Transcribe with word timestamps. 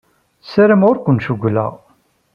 Ssarameɣ 0.43 0.89
ur 0.91 0.97
ken-cewwleɣ. 0.99 1.71